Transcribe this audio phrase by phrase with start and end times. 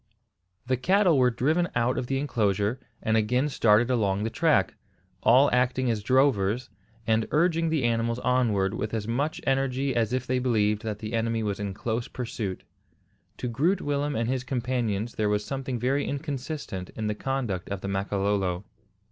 [0.65, 4.73] The cattle were driven out of the enclosure, and again started along the track,
[5.21, 6.71] all acting as drovers,
[7.05, 11.13] and urging the animals onward with as much energy as if they believed that the
[11.13, 12.63] enemy was in close pursuit.
[13.37, 17.81] To Groot Willem and his companions there was something very inconsistent in the conduct of
[17.81, 18.63] the Makololo.